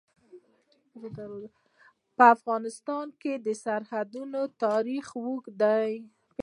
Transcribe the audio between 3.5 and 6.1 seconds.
سرحدونه تاریخ اوږد دی.